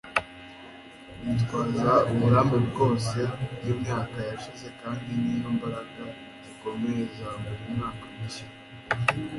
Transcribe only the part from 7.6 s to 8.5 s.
mwaka mushya